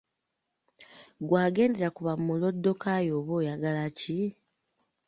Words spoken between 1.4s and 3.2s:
agendera ku ba Mulooddokayi